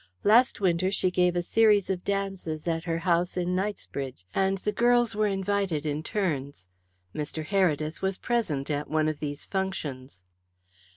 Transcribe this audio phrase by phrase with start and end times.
[0.23, 4.71] Last winter she gave a series of dances at her house in Knightsbridge, and the
[4.71, 6.69] girls were invited in turns.
[7.13, 7.45] Mr.
[7.45, 10.23] Heredith was present at one of these functions."